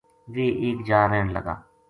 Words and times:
ویہ 0.33 0.47
ایک 0.63 0.77
جا 0.87 0.99
رہن 1.11 1.27
لگا 1.35 1.55